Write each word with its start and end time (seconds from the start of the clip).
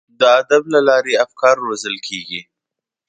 د 0.19 0.21
ادب 0.39 0.63
له 0.73 0.79
لارې 0.87 1.13
افکار 1.25 1.55
روزل 1.67 1.95
کیږي. 2.07 2.41